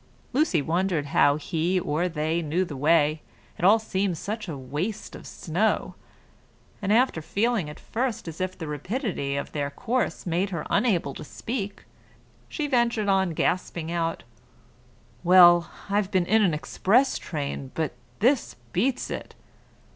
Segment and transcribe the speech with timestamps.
[0.33, 3.21] Lucy wondered how he or they knew the way,
[3.59, 5.93] it all seemed such a waste of snow;
[6.81, 11.13] and after feeling at first as if the rapidity of their course made her unable
[11.13, 11.83] to speak,
[12.49, 14.23] she ventured on gasping out,
[15.23, 19.35] "Well, I've been in an express train, but this beats it!